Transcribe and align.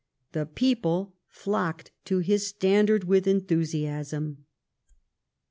The 0.31 0.47
people 0.47 1.13
flocked 1.29 1.91
to 2.05 2.21
his 2.21 2.47
standard 2.47 3.03
with 3.03 3.27
enthusiasm. 3.27 4.45